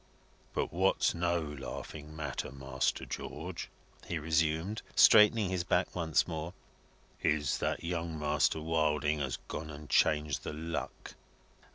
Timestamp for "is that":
7.21-7.83